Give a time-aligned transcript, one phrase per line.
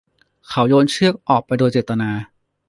[0.47, 2.09] เขาโยนเชือกออกไปโดยเจตนา